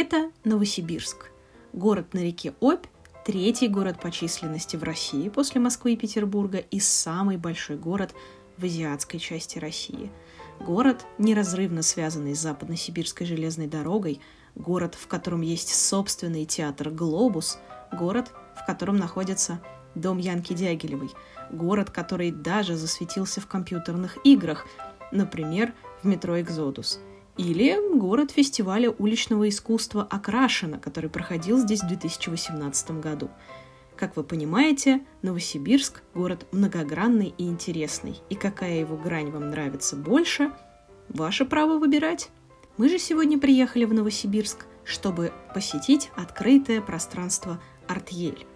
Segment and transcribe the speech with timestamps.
[0.00, 1.32] Это Новосибирск,
[1.72, 2.86] город на реке Обь,
[3.26, 8.14] третий город по численности в России после Москвы и Петербурга и самый большой город
[8.58, 10.12] в азиатской части России.
[10.60, 14.20] Город, неразрывно связанный с западно-сибирской железной дорогой,
[14.54, 17.58] город, в котором есть собственный театр «Глобус»,
[17.92, 19.60] город, в котором находится
[19.96, 21.10] дом Янки Дягилевой,
[21.50, 24.64] город, который даже засветился в компьютерных играх,
[25.10, 27.00] например, в метро «Экзодус»,
[27.38, 33.30] или город фестиваля уличного искусства «Окрашено», который проходил здесь в 2018 году.
[33.96, 38.20] Как вы понимаете, Новосибирск– город многогранный и интересный.
[38.28, 40.52] И какая его грань вам нравится больше–
[41.08, 42.28] ваше право выбирать.
[42.76, 48.46] Мы же сегодня приехали в Новосибирск, чтобы посетить открытое пространство Артель.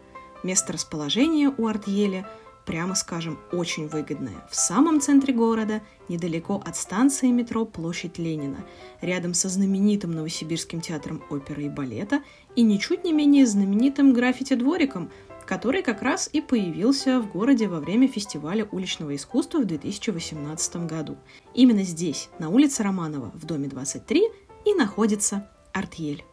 [0.42, 2.28] Место расположения у Артеля–
[2.64, 4.46] прямо скажем, очень выгодная.
[4.50, 8.64] В самом центре города, недалеко от станции метро Площадь Ленина,
[9.00, 12.22] рядом со знаменитым Новосибирским театром оперы и балета
[12.56, 15.10] и ничуть не менее знаменитым граффити-двориком,
[15.46, 21.16] который как раз и появился в городе во время фестиваля уличного искусства в 2018 году.
[21.54, 24.22] Именно здесь, на улице Романова, в доме 23,
[24.64, 26.24] и находится Артьель.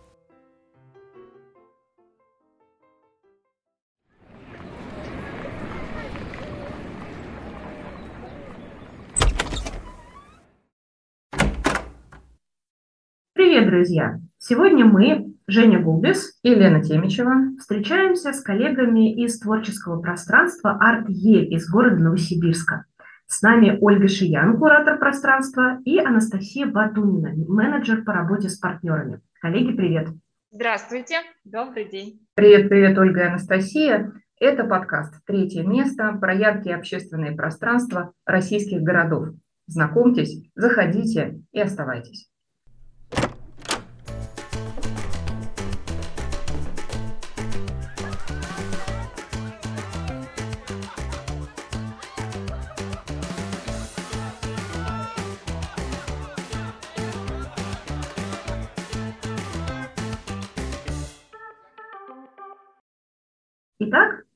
[13.79, 14.19] Друзья!
[14.37, 21.69] Сегодня мы, Женя Губис и Лена Темичева, встречаемся с коллегами из творческого пространства «Арт-Е» из
[21.69, 22.83] города Новосибирска.
[23.27, 29.21] С нами Ольга Шиян, куратор пространства, и Анастасия Батунина, менеджер по работе с партнерами.
[29.39, 30.09] Коллеги, привет!
[30.51, 32.19] Здравствуйте, добрый день.
[32.33, 34.11] Привет, привет, Ольга и Анастасия.
[34.41, 39.29] Это подкаст «Третье место» про яркие общественные пространства российских городов.
[39.67, 42.29] Знакомьтесь, заходите и оставайтесь.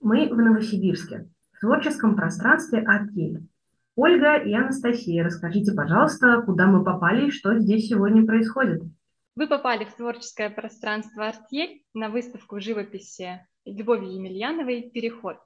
[0.03, 3.47] Мы в Новосибирске, в творческом пространстве «Артель».
[3.95, 8.81] Ольга и Анастасия, расскажите, пожалуйста, куда мы попали и что здесь сегодня происходит.
[9.35, 15.37] Вы попали в творческое пространство «Артель» на выставку живописи Любови Емельяновой «Переход».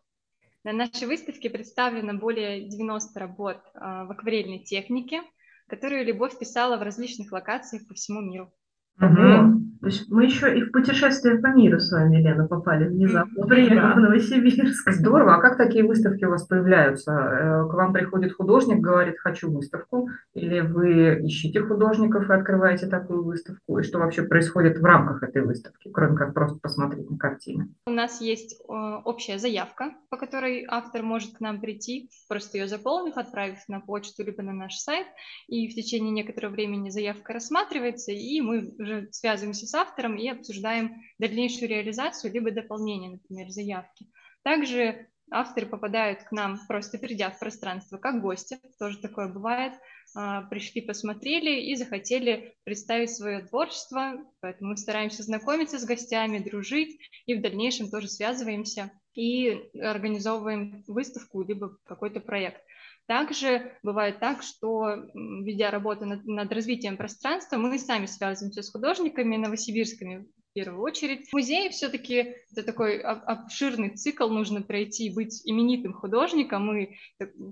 [0.64, 5.22] На нашей выставке представлено более 90 работ а, в акварельной технике,
[5.68, 8.52] которую Любовь писала в различных локациях по всему миру.
[9.00, 9.68] Угу.
[9.80, 13.96] То есть мы еще и в путешествие по миру с вами, Лена, попали внезапно, приехав
[13.96, 14.92] в Новосибирск.
[14.92, 15.36] Здорово.
[15.36, 17.12] А как такие выставки у вас появляются?
[17.12, 23.24] Э, к вам приходит художник, говорит, хочу выставку, или вы ищете художников и открываете такую
[23.24, 23.78] выставку?
[23.78, 27.70] И что вообще происходит в рамках этой выставки, кроме как просто посмотреть на картины?
[27.86, 33.18] У нас есть общая заявка, по которой автор может к нам прийти, просто ее заполнив,
[33.18, 35.08] отправив на почту либо на наш сайт,
[35.48, 41.02] и в течение некоторого времени заявка рассматривается, и мы уже связываемся с автором и обсуждаем
[41.20, 44.08] дальнейшую реализацию либо дополнение, например, заявки.
[44.44, 49.74] Также авторы попадают к нам, просто придя в пространство, как гости, тоже такое бывает,
[50.16, 57.00] а, пришли, посмотрели и захотели представить свое творчество, поэтому мы стараемся знакомиться с гостями, дружить,
[57.26, 62.62] и в дальнейшем тоже связываемся и организовываем выставку либо какой-то проект.
[63.08, 69.38] Также бывает так, что, ведя работу над, над развитием пространства, мы сами связываемся с художниками
[69.38, 71.30] новосибирскими первую очередь.
[71.30, 76.66] В музее все-таки это такой обширный цикл, нужно пройти, быть именитым художником.
[76.66, 76.98] Мы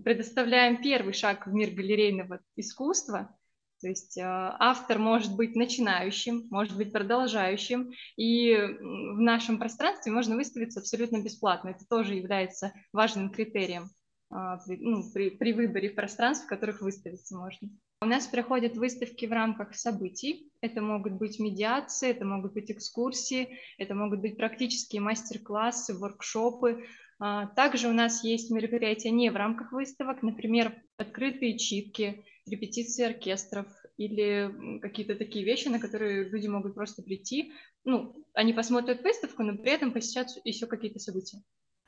[0.03, 3.37] предоставляем первый шаг в мир галерейного искусства,
[3.79, 10.35] то есть э, автор может быть начинающим, может быть продолжающим, и в нашем пространстве можно
[10.35, 11.69] выставиться абсолютно бесплатно.
[11.69, 13.91] Это тоже является важным критерием.
[14.31, 17.69] А, при, ну, при, при выборе пространств, в которых выставиться можно.
[18.05, 20.51] У нас проходят выставки в рамках событий.
[20.61, 26.85] Это могут быть медиации, это могут быть экскурсии, это могут быть практические мастер-классы, воркшопы.
[27.17, 33.65] А, также у нас есть мероприятия не в рамках выставок, например, открытые читки, репетиции оркестров
[33.97, 37.53] или какие-то такие вещи, на которые люди могут просто прийти.
[37.85, 41.39] Ну, они посмотрят выставку, но при этом посетят еще какие-то события.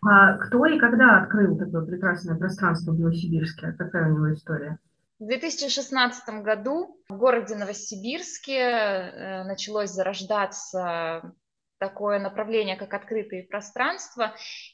[0.01, 3.75] А кто и когда открыл такое прекрасное пространство в Новосибирске?
[3.77, 4.79] Какая у него история?
[5.19, 11.33] В 2016 году в городе Новосибирске э, началось зарождаться
[11.79, 14.33] такое направление, как открытые пространства,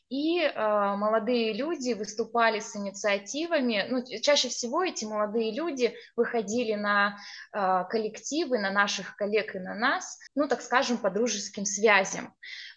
[0.09, 3.85] и э, молодые люди выступали с инициативами.
[3.89, 7.17] Ну, чаще всего эти молодые люди выходили на
[7.51, 12.33] э, коллективы, на наших коллег и на нас, ну, так скажем, по дружеским связям.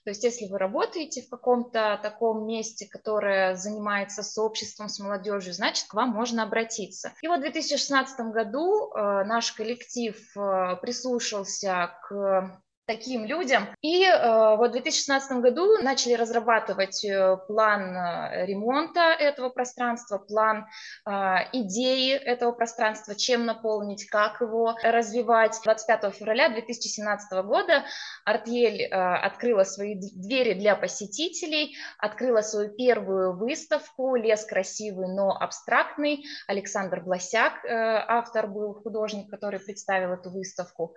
[0.06, 5.88] То есть, если вы работаете в каком-то таком месте, которое занимается сообществом с молодежью, значит,
[5.88, 7.12] к вам можно обратиться.
[7.22, 13.68] И вот в 2016 году э, наш коллектив э, прислушался к таким людям.
[13.82, 20.66] И э, вот в 2016 году начали разрабатывать э, план э, ремонта этого пространства, план
[21.04, 21.10] э,
[21.52, 25.58] идеи этого пространства, чем наполнить, как его развивать.
[25.64, 27.84] 25 февраля 2017 года
[28.24, 36.24] Артель э, открыла свои двери для посетителей, открыла свою первую выставку «Лес красивый, но абстрактный».
[36.46, 40.94] Александр Бласяк, э, автор был художник, который представил эту выставку.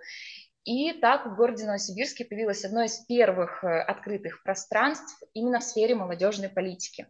[0.64, 5.94] И так в городе Новосибирске появилось одно из первых э, открытых пространств именно в сфере
[5.94, 7.06] молодежной политики.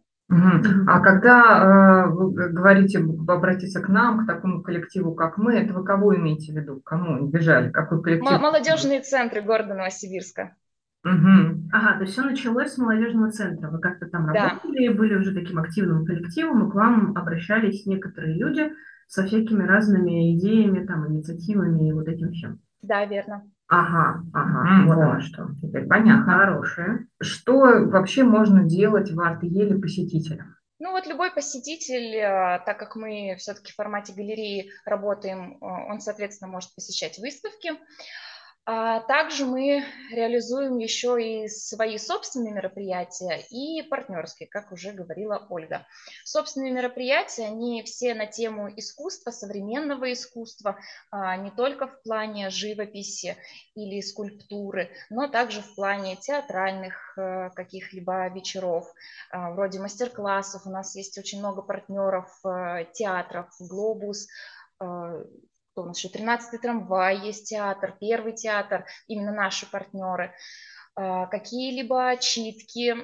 [0.87, 5.83] А когда э, вы говорите обратиться к нам, к такому коллективу, как мы, это вы
[5.83, 6.79] кого имеете в виду?
[6.85, 7.69] Кому бежали?
[7.69, 8.39] Какой коллектив?
[8.39, 10.55] Молодежные центры города Новосибирска.
[11.03, 11.69] Угу.
[11.73, 13.69] Ага, то есть все началось с молодежного центра.
[13.69, 14.93] Вы как-то там работали, да.
[14.93, 18.71] были уже таким активным коллективом, и к вам обращались некоторые люди
[19.07, 22.61] со всякими разными идеями, там, инициативами и вот этим всем.
[22.81, 23.49] Да, верно.
[23.67, 25.47] Ага, ага, mm, вот оно что.
[25.61, 26.33] Теперь понятно.
[26.33, 27.07] Хорошее.
[27.21, 30.57] Что вообще можно делать в арт-еле посетителям?
[30.79, 36.01] Ну вот любой посетитель, э, так как мы все-таки в формате галереи работаем, э, он,
[36.01, 37.73] соответственно, может посещать выставки.
[38.63, 45.87] А также мы реализуем еще и свои собственные мероприятия и партнерские, как уже говорила Ольга.
[46.25, 50.77] Собственные мероприятия, они все на тему искусства, современного искусства,
[51.09, 53.35] а, не только в плане живописи
[53.73, 58.85] или скульптуры, но также в плане театральных э, каких-либо вечеров,
[59.31, 60.67] а, вроде мастер-классов.
[60.67, 64.27] У нас есть очень много партнеров э, театров, «Глобус»,
[64.79, 65.25] э,
[65.71, 70.33] кто у нас еще 13-й трамвай, есть театр, первый театр, именно наши партнеры.
[70.95, 72.95] А, какие-либо читки,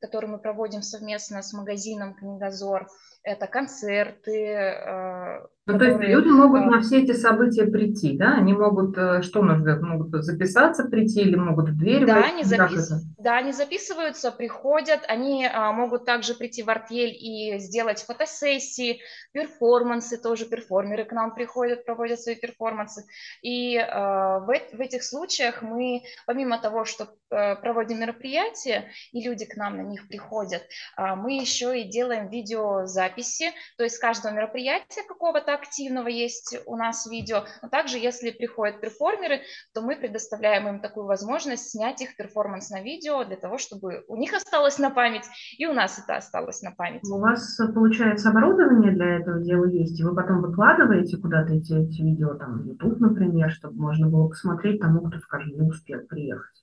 [0.00, 2.88] которые мы проводим совместно с магазином «Книгозор»,
[3.22, 5.48] это концерты.
[5.64, 8.34] Ну, то есть люди могут на все эти события прийти, да?
[8.34, 12.32] Они могут, э, что нужно, могут записаться, прийти или могут в дверь да, войти?
[12.32, 12.92] Они запис...
[13.16, 19.00] Да, они записываются, приходят, они а, могут также прийти в артель и сделать фотосессии,
[19.30, 23.04] перформансы, тоже перформеры к нам приходят, проводят свои перформансы.
[23.42, 29.44] И а, в, в этих случаях мы, помимо того, что а, проводим мероприятия, и люди
[29.44, 30.62] к нам на них приходят,
[30.96, 36.76] а, мы еще и делаем видеозаписи, то есть с каждого мероприятия какого-то активного есть у
[36.76, 39.40] нас видео, но также если приходят перформеры,
[39.74, 44.16] то мы предоставляем им такую возможность снять их перформанс на видео, для того, чтобы у
[44.16, 45.24] них осталось на память,
[45.58, 47.02] и у нас это осталось на память.
[47.10, 52.02] У вас, получается, оборудование для этого дела есть, и вы потом выкладываете куда-то эти, эти
[52.02, 56.61] видео, там, YouTube, например, чтобы можно было посмотреть тому, кто, скажем, не успел приехать.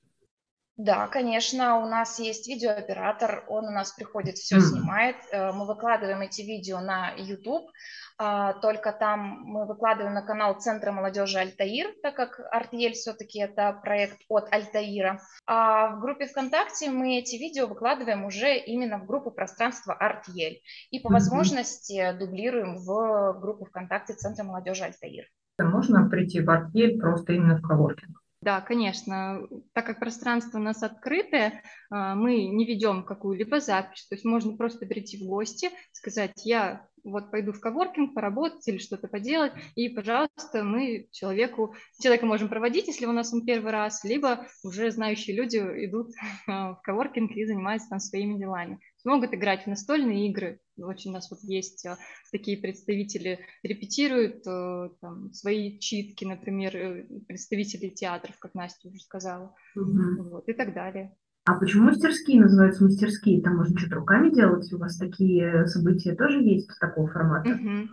[0.80, 4.62] Да, конечно, у нас есть видеооператор, он у нас приходит, все mm.
[4.62, 5.18] снимает.
[5.30, 7.70] Э, мы выкладываем эти видео на YouTube,
[8.18, 13.78] а, только там мы выкладываем на канал Центра молодежи Альтаир, так как Артель все-таки это
[13.84, 15.20] проект от Альтаира.
[15.46, 20.62] А в группе ВКонтакте мы эти видео выкладываем уже именно в группу пространства Артель.
[20.92, 21.12] И по mm-hmm.
[21.12, 25.26] возможности дублируем в группу ВКонтакте Центра молодежи Альтаир.
[25.58, 28.18] Можно прийти в Артель просто именно в коворкинг?
[28.42, 29.42] Да, конечно.
[29.74, 34.08] Так как пространство у нас открытое, мы не ведем какую-либо запись.
[34.08, 38.78] То есть можно просто прийти в гости, сказать, я вот пойду в коворкинг поработать или
[38.78, 44.04] что-то поделать, и, пожалуйста, мы человеку, человека можем проводить, если у нас он первый раз,
[44.04, 46.12] либо уже знающие люди идут
[46.48, 48.80] а, в коворкинг и занимаются там своими делами.
[49.06, 50.60] Могут играть в настольные игры.
[50.78, 51.98] Очень у нас вот есть а,
[52.32, 59.56] такие представители, репетируют а, там, свои читки, например, э, представители театров, как Настя уже сказала,
[59.76, 60.30] угу.
[60.30, 61.16] вот, и так далее.
[61.46, 63.42] А почему мастерские называются мастерские?
[63.42, 64.72] Там можно что-то руками делать?
[64.72, 67.50] У вас такие события тоже есть такого формата?
[67.50, 67.88] Uh-huh.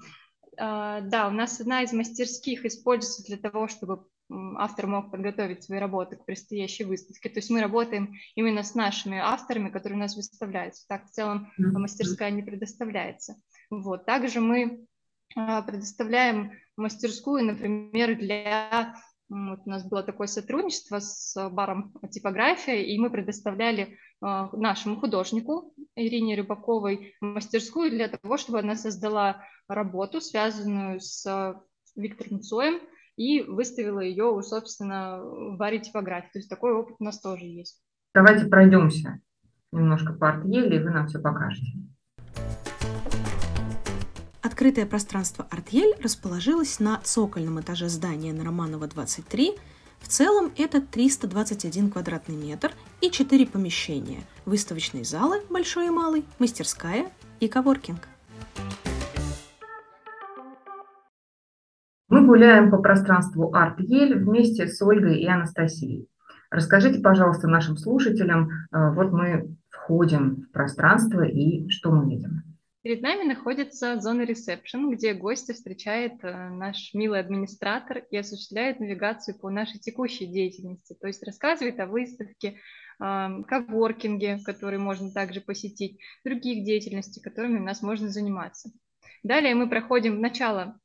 [0.59, 4.05] Uh, да, у нас одна из мастерских используется для того, чтобы
[4.57, 7.29] автор мог подготовить свои работы к предстоящей выставке.
[7.29, 10.87] То есть мы работаем именно с нашими авторами, которые у нас выставляются.
[10.89, 11.79] Так в целом uh-huh.
[11.79, 13.37] мастерская не предоставляется.
[13.71, 14.07] Вот.
[14.07, 14.87] Также мы
[15.39, 18.97] uh, предоставляем мастерскую, например, для
[19.29, 23.89] вот у нас было такое сотрудничество с баром типография, и мы предоставляли э,
[24.21, 31.27] нашему художнику Ирине Рыбаковой мастерскую для того, чтобы она создала работу, связанную с
[31.97, 32.81] Виктором Цоем,
[33.17, 36.33] и выставила ее, собственно, в баре типографии.
[36.33, 37.83] То есть такой опыт у нас тоже есть.
[38.15, 39.21] Давайте пройдемся
[39.73, 41.73] немножко по арт-еле, и вы нам все покажете.
[44.67, 49.53] Открытое пространство Артель расположилось на цокольном этаже здания на Романова 23.
[50.01, 57.07] В целом это 321 квадратный метр и 4 помещения– выставочные залы, большой и малый, мастерская
[57.39, 58.09] и коворкинг.
[62.09, 66.09] Мы гуляем по пространству Арт-Ель вместе с Ольгой и Анастасией.
[66.51, 72.46] Расскажите, пожалуйста, нашим слушателям, э, вот мы входим в пространство и что мы видим?
[72.87, 79.37] Перед нами находится зона ресепшн, где гости встречает э, наш милый администратор и осуществляет навигацию
[79.37, 82.61] по нашей текущей деятельности, то есть рассказывает о выставке,
[83.01, 88.71] коворкинге, который можно также посетить, других деятельностей, которыми у нас можно заниматься.
[89.25, 90.79] Далее мы проходим в начало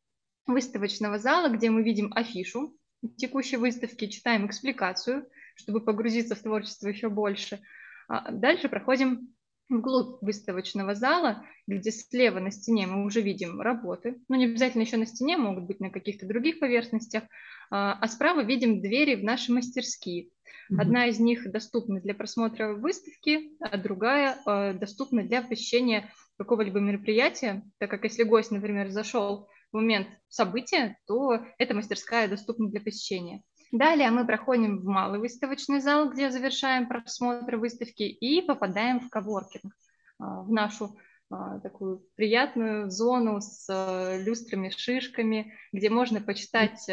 [0.47, 2.75] выставочного зала, где мы видим афишу
[3.15, 7.61] текущей выставки, читаем экспликацию, чтобы погрузиться в творчество еще больше.
[8.07, 9.35] А дальше проходим
[9.71, 14.97] вглубь выставочного зала, где слева на стене мы уже видим работы, но не обязательно еще
[14.97, 17.23] на стене, могут быть на каких-то других поверхностях,
[17.69, 20.29] а, а справа видим двери в наши мастерские.
[20.77, 27.63] Одна из них доступна для просмотра выставки, а другая а, доступна для посещения какого-либо мероприятия,
[27.77, 33.43] так как если гость, например, зашел в момент события, то эта мастерская доступна для посещения.
[33.71, 39.73] Далее мы проходим в малый выставочный зал, где завершаем просмотр выставки и попадаем в коворкинг,
[40.19, 40.97] а, в нашу
[41.29, 46.85] а, такую приятную зону с э, люстрами, шишками, где можно почитать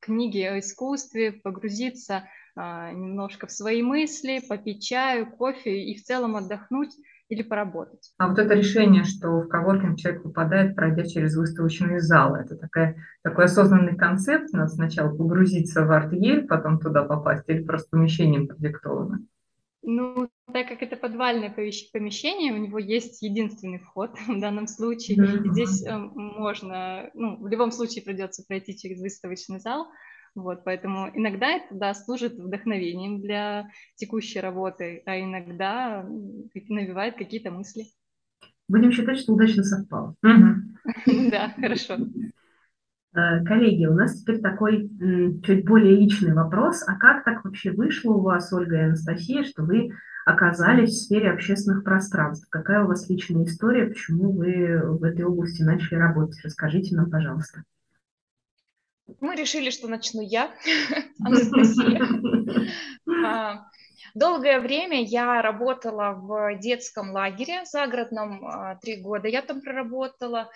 [0.00, 6.36] книги о искусстве, погрузиться а, немножко в свои мысли, попить чаю, кофе и в целом
[6.36, 6.94] отдохнуть
[7.28, 8.12] или поработать.
[8.18, 12.96] А вот это решение, что в коворкинг человек попадает, пройдя через выставочные залы, это такая,
[13.22, 19.20] такой осознанный концепт, надо сначала погрузиться в арт-ель, потом туда попасть, или просто помещением продиктовано?
[19.82, 25.18] Ну, так как это подвальное помещение, у него есть единственный вход в данном случае.
[25.18, 25.52] Mm-hmm.
[25.52, 29.86] Здесь э, можно, ну, в любом случае придется пройти через выставочный зал,
[30.42, 36.04] вот, поэтому иногда это да, служит вдохновением для текущей работы, а иногда
[36.68, 37.84] навевает какие-то мысли.
[38.68, 40.14] Будем считать, что удачно совпало.
[41.30, 41.96] Да, хорошо.
[43.14, 44.90] Э, коллеги, у нас теперь такой
[45.42, 46.84] чуть более личный вопрос.
[46.86, 49.90] А как так вообще вышло у вас, Ольга и Анастасия, что вы
[50.26, 52.48] оказались в сфере общественных пространств?
[52.50, 56.40] Какая у вас личная история, почему вы в этой области начали работать?
[56.44, 57.62] Расскажите нам, пожалуйста.
[59.20, 60.54] Мы решили, что начну я,
[61.24, 62.06] Анастасия.
[63.24, 63.66] А,
[64.14, 70.50] долгое время я работала в детском лагере загородном, а, три года я там проработала.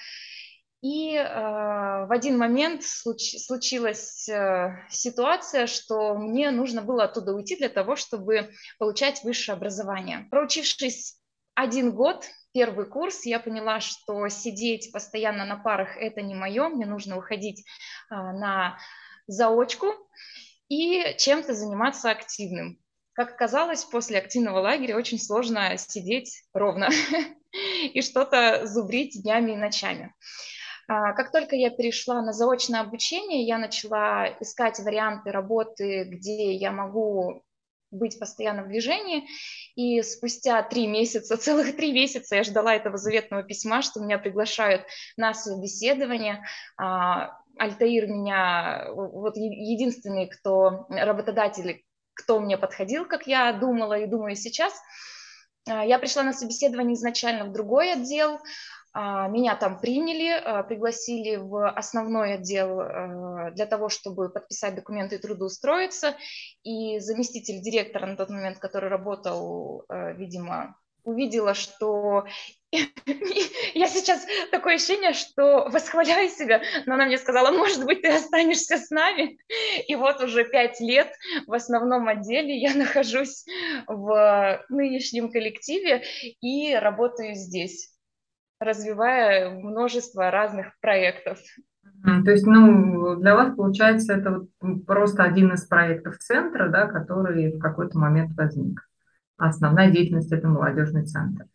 [0.83, 7.55] И э, в один момент случ, случилась э, ситуация, что мне нужно было оттуда уйти
[7.55, 10.27] для того, чтобы получать высшее образование.
[10.29, 11.22] Проучившись
[11.55, 16.87] один год, первый курс, я поняла, что сидеть постоянно на парах– это не мое, мне
[16.87, 17.65] нужно уходить
[18.09, 18.79] а, на
[19.27, 19.95] заочку
[20.69, 22.79] и чем-то заниматься активным.
[23.15, 26.89] Как оказалось, после активного лагеря очень сложно сидеть ровно
[27.93, 30.15] и что-то зубрить днями и ночами.
[30.89, 36.73] А, как только я перешла на заочное обучение, я начала искать варианты работы, где я
[36.73, 37.45] могу
[37.93, 39.29] быть постоянно в движении.
[39.77, 44.85] И спустя три месяца, целых три месяца я ждала этого заветного письма, что меня приглашают
[45.17, 46.45] на собеседование.
[46.77, 51.85] А, Альтаир меня, вот единственный, кто, работодатель,
[52.15, 54.73] кто мне подходил, как я думала и думаю сейчас.
[55.69, 58.41] А, я пришла на собеседование изначально в другой отдел,
[58.95, 65.19] меня там приняли, а, пригласили в основной отдел а, для того, чтобы подписать документы и
[65.19, 66.15] трудоустроиться.
[66.63, 72.25] И заместитель директора на тот момент, который работал, видимо, увидела, что
[72.71, 78.79] я сейчас такое ощущение, что восхваляю себя, но она мне сказала, может быть, ты останешься
[78.79, 79.39] с нами.
[79.89, 81.13] И вот уже пять лет
[81.47, 83.45] в основном отделе я нахожусь
[83.87, 86.03] в нынешнем коллективе
[86.41, 87.92] и работаю здесь
[88.63, 91.39] развивая множество разных проектов.
[92.05, 97.53] То есть, ну, для вас, получается, это вот просто один из проектов центра, да, который
[97.53, 98.81] в какой-то момент возник.
[99.37, 101.47] основная деятельность– это молодежный центр.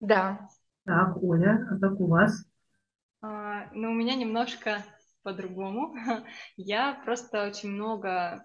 [0.00, 0.48] Да.
[0.84, 2.44] Так, Оля, а как у вас?
[3.20, 4.84] А, ну, у меня немножко
[5.22, 5.94] по-другому.
[6.56, 8.44] Я просто очень много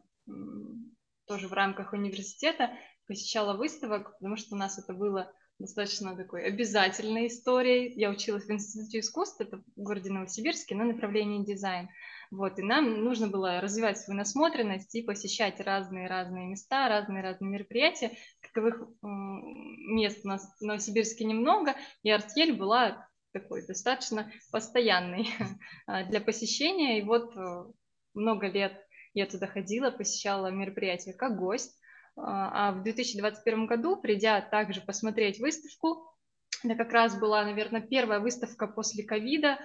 [1.28, 2.72] тоже в рамках университета
[3.08, 7.94] посещала выставок, потому что у нас это было достаточно такой обязательной историей.
[7.96, 11.90] Я училась в Институте искусств, это в городе Новосибирске, на направлении дизайн.
[12.32, 18.12] Вот, и нам нужно было развивать свою насмотренность и посещать разные-разные места, разные-разные мероприятия.
[18.42, 25.28] Таковых мест у нас в Новосибирске немного, и Артель была такой достаточно постоянный
[26.10, 27.00] для посещения.
[27.00, 27.66] И вот э,
[28.14, 28.74] много лет
[29.14, 31.80] я туда ходила, посещала мероприятия как гость.
[32.18, 36.16] А, а в 2021 году, придя также посмотреть выставку,
[36.64, 39.60] это как раз была, наверное, первая выставка после ковида,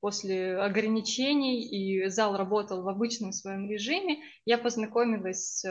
[0.00, 5.64] после ограничений, и зал работал в обычном своем режиме, я познакомилась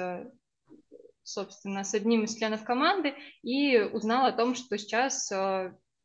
[1.24, 5.30] собственно, с одним из членов команды и узнала о том, что сейчас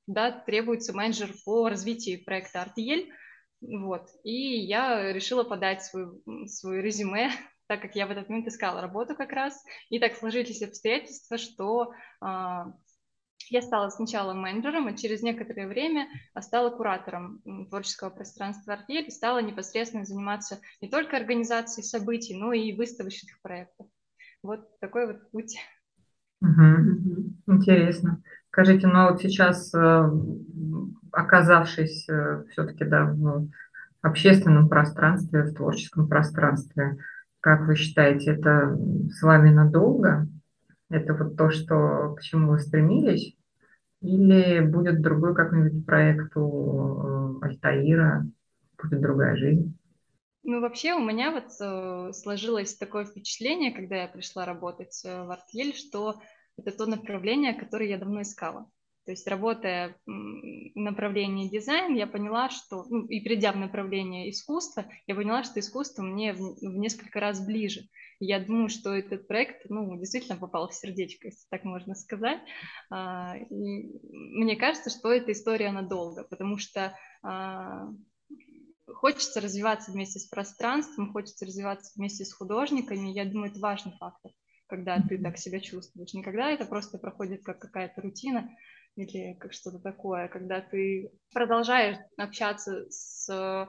[0.06, 3.12] да, требуется менеджер по развитию проекта Артиель,
[3.60, 6.06] вот, и я решила подать свой,
[6.48, 7.30] свой резюме,
[7.72, 11.94] так как я в этот момент искала работу как раз, и так сложились обстоятельства, что
[12.20, 16.06] я стала сначала менеджером, а через некоторое время
[16.38, 22.76] стала куратором творческого пространства «Артель» и стала непосредственно заниматься не только организацией событий, но и
[22.76, 23.86] выставочных проектов.
[24.42, 25.56] Вот такой вот путь.
[26.42, 27.54] Угу.
[27.54, 28.22] Интересно.
[28.50, 30.10] Скажите, ну а вот сейчас, э,
[31.10, 33.48] оказавшись э, все-таки да, в
[34.02, 36.98] общественном пространстве, в творческом пространстве,
[37.42, 38.78] как вы считаете, это
[39.11, 40.28] с вами надолго?
[40.88, 43.37] Это вот то, что, к чему вы стремились?
[44.00, 48.26] Или будет другой какой-нибудь проект у э, Альтаира,
[48.80, 49.76] будет другая жизнь?
[50.44, 55.30] Ну, вообще у меня вот э, сложилось такое впечатление, когда я пришла работать э, в
[55.30, 56.20] Артель, что
[56.56, 58.68] это то направление, которое я давно искала.
[59.04, 60.11] То есть, работая в
[60.76, 66.02] направлении дизайн, я поняла, что, ну, и придя в направление искусства, я поняла, что искусство
[66.02, 67.82] мне в, в несколько раз ближе.
[68.21, 72.40] И я думаю, что этот проект, ну, действительно попал в сердечко, если так можно сказать.
[72.90, 77.88] А, и мне кажется, что эта история надолго, потому что а,
[78.87, 83.09] хочется развиваться вместе с пространством, хочется развиваться вместе с художниками.
[83.09, 84.30] Я думаю, это важный фактор,
[84.68, 86.14] когда ты так себя чувствуешь.
[86.14, 88.49] Никогда это просто проходит как какая-то рутина,
[88.96, 93.68] или как что-то такое, когда ты продолжаешь общаться с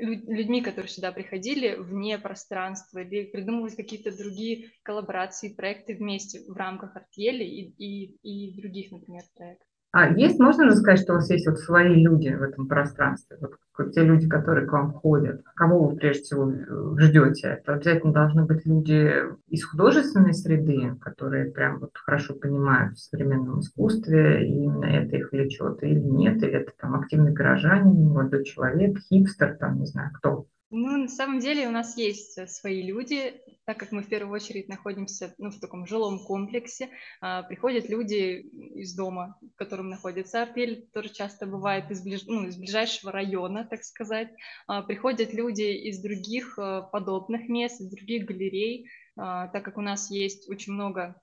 [0.00, 6.96] людьми, которые сюда приходили вне пространства, или придумывать какие-то другие коллаборации, проекты вместе в рамках
[6.96, 9.67] Артели и, и, и других, например, проектов.
[9.90, 13.38] А есть, можно же сказать, что у вас есть вот свои люди в этом пространстве,
[13.40, 15.42] вот те люди, которые к вам ходят?
[15.54, 17.58] Кого вы прежде всего э, ждете?
[17.60, 19.14] Это обязательно должны быть люди
[19.48, 25.32] из художественной среды, которые прям вот хорошо понимают в современном искусстве, и именно это их
[25.32, 30.46] влечет, или нет, или это там активный горожанин, молодой человек, хипстер, там, не знаю, кто?
[30.70, 34.34] Ну, на самом деле у нас есть э, свои люди, так как мы в первую
[34.34, 36.90] очередь находимся ну, в таком жилом комплексе,
[37.22, 38.40] а, приходят люди
[38.74, 42.24] из дома, в котором находится артель, тоже часто бывает из, ближ...
[42.26, 44.28] ну, из ближайшего района, так сказать.
[44.66, 49.82] А, приходят люди из других а, подобных мест, из других галерей, а, так как у
[49.82, 51.18] нас есть очень много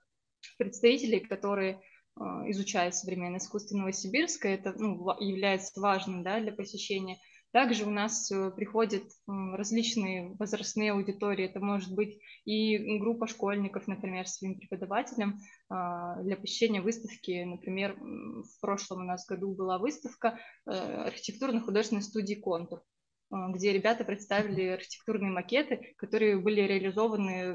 [0.57, 1.81] представителей, которые
[2.15, 7.19] а, изучают современное искусство Новосибирска, это ну, является важным да, для посещения–
[7.55, 11.45] также у нас э, приходят различные возрастные аудитории.
[11.45, 15.39] Это может быть и группа школьников, например, своим преподавателям
[15.69, 17.45] а, для посещения выставки.
[17.45, 22.83] Например, в прошлом у нас году была выставка э, архитектурно-художественной студии «Контур»,
[23.31, 27.53] а, где ребята представили архитектурные макеты, которые были реализованы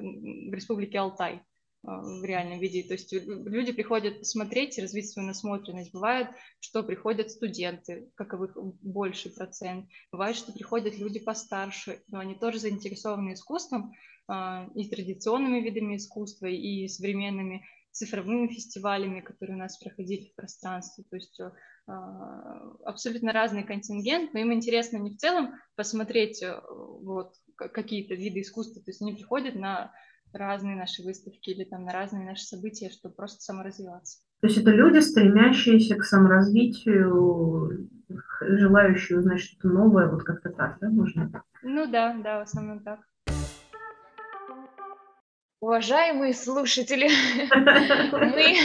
[0.50, 1.42] в Республике Алтай.
[1.82, 2.82] А, в реальном виде.
[2.82, 5.92] То есть люди приходят посмотреть и развить свою насмотренность.
[5.92, 6.28] Бывает,
[6.60, 9.86] что приходят студенты, каковых больший процент.
[10.12, 13.94] Бывает, что приходят люди постарше, но они тоже заинтересованы искусством
[14.28, 21.04] а, и традиционными видами искусства, и современными цифровыми фестивалями, которые у нас проходили в пространстве.
[21.08, 21.50] То есть а,
[22.84, 28.82] абсолютно разный контингент, но им интересно не в целом посмотреть э, вот какие-то виды искусства,
[28.82, 29.92] то есть они приходят на
[30.32, 34.18] разные наши выставки или там на разные наши события, чтобы просто саморазвиваться.
[34.40, 37.88] То есть это люди, стремящиеся к саморазвитию,
[38.40, 41.44] желающие узнать что-то новое, вот как-то так, да, можно?
[41.62, 43.00] Ну да, да, в основном так.
[45.60, 47.10] Уважаемые слушатели,
[48.34, 48.56] мы,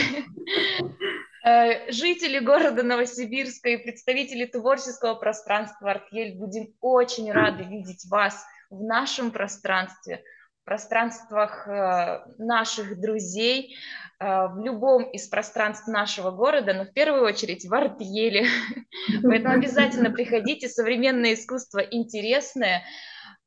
[1.46, 8.82] э, жители города Новосибирска и представители творческого пространства Артель, будем очень рады видеть вас в
[8.82, 10.22] нашем пространстве–
[10.66, 13.76] пространствах э, наших друзей,
[14.18, 18.46] э, в любом из пространств нашего города, но в первую очередь в Артьеле.
[19.22, 22.82] Поэтому обязательно приходите, современное искусство интересное,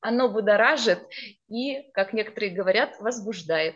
[0.01, 0.99] оно будоражит
[1.49, 3.75] и, как некоторые говорят, возбуждает.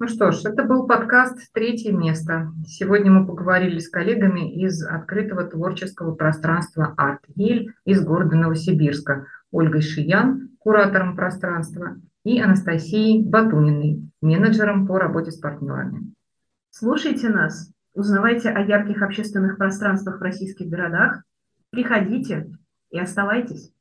[0.00, 2.48] Ну что ж, это был подкаст «Третье место».
[2.66, 9.82] Сегодня мы поговорили с коллегами из открытого творческого пространства «Арт Ель» из города Новосибирска, Ольгой
[9.82, 16.14] Шиян, куратором пространства, и Анастасией Батуниной, менеджером по работе с партнерами.
[16.70, 21.22] Слушайте нас, узнавайте о ярких общественных пространствах в российских городах,
[21.70, 22.50] приходите
[22.90, 23.73] и оставайтесь.